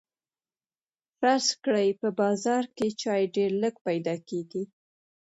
فرض 1.19 1.47
کړئ 1.63 1.89
په 2.01 2.09
بازار 2.21 2.63
کې 2.75 2.87
چای 3.01 3.23
ډیر 3.35 3.51
لږ 3.63 3.75
پیدا 3.87 4.15
کیږي. 4.29 4.63